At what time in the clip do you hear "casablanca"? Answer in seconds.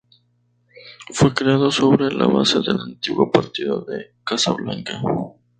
4.23-4.99